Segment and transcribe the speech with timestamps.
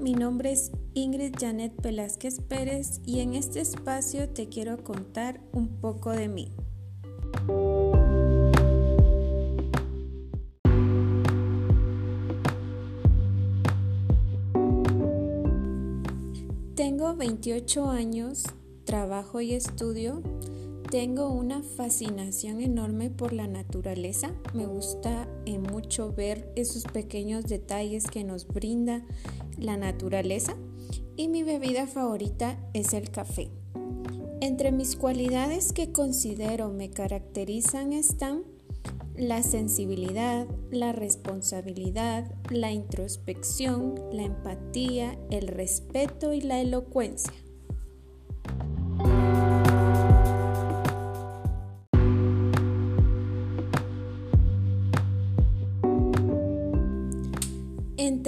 [0.00, 5.68] mi nombre es Ingrid Janet Velázquez Pérez y en este espacio te quiero contar un
[5.80, 6.52] poco de mí.
[16.74, 18.44] Tengo 28 años,
[18.84, 20.22] trabajo y estudio.
[20.90, 24.32] Tengo una fascinación enorme por la naturaleza.
[24.54, 29.06] Me gusta eh, mucho ver esos pequeños detalles que nos brinda
[29.56, 30.56] la naturaleza.
[31.14, 33.52] Y mi bebida favorita es el café.
[34.40, 38.42] Entre mis cualidades que considero me caracterizan están
[39.14, 47.34] la sensibilidad, la responsabilidad, la introspección, la empatía, el respeto y la elocuencia.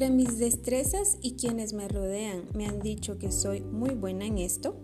[0.02, 4.38] Entre mis destrezas y quienes me rodean me han dicho que soy muy buena en
[4.38, 4.74] esto,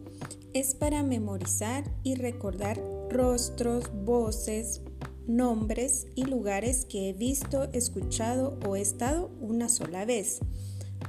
[0.54, 4.80] es para memorizar y recordar rostros, voces,
[5.26, 10.38] nombres y lugares que he visto, escuchado o estado una sola vez.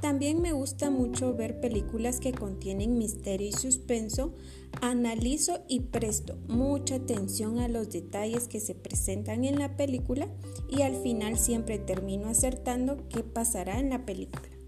[0.00, 4.34] También me gusta mucho ver películas que contienen misterio y suspenso.
[4.80, 10.28] Analizo y presto mucha atención a los detalles que se presentan en la película
[10.68, 14.59] y al final siempre termino acertando qué pasará en la película.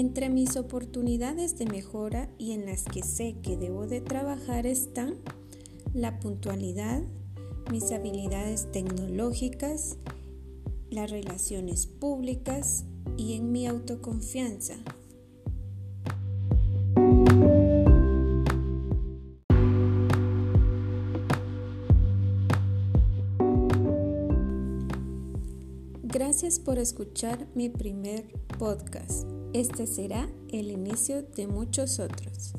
[0.00, 5.16] Entre mis oportunidades de mejora y en las que sé que debo de trabajar están
[5.92, 7.02] la puntualidad,
[7.70, 9.98] mis habilidades tecnológicas,
[10.88, 12.86] las relaciones públicas
[13.18, 14.76] y en mi autoconfianza.
[26.12, 29.28] Gracias por escuchar mi primer podcast.
[29.52, 32.52] Este será el inicio de muchos otros.